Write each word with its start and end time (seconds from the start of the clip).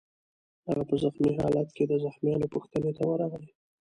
هغه 0.67 0.83
په 0.89 0.95
زخمي 1.03 1.31
خالت 1.37 1.69
کې 1.75 1.83
د 1.87 1.93
زخمیانو 2.05 2.51
پوښتنې 2.53 2.91
ته 2.97 3.03
ورغی 3.09 3.45